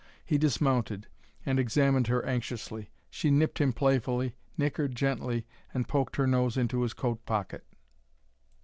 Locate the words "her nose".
6.15-6.57